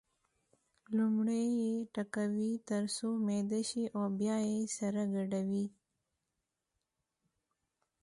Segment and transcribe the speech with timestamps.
[0.97, 5.65] لومړی یې ټکوي تر څو میده شي او بیا یې سره ګډوي.